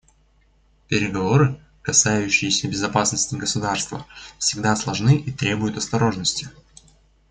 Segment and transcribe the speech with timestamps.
[0.87, 4.07] Переговоры, касающиеся безопасности государства,
[4.39, 6.49] всегда сложны и требуют осторожности.